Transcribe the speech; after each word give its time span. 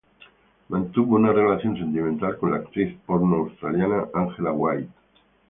Mantuvo 0.69 1.15
una 1.15 1.31
relación 1.31 1.77
sentimental 1.77 2.35
con 2.39 2.49
la 2.49 2.57
actriz 2.57 2.97
porno 3.05 3.35
australiana 3.35 4.07
Angela 4.15 4.51
White. 4.51 4.89